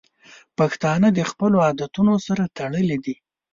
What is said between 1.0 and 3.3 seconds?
د خپلو عادتونو سره تړلي دي.